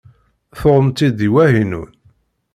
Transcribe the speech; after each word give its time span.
Tuɣem-tt-id 0.59 1.13
deg 1.19 1.31
Wahinun? 1.33 1.91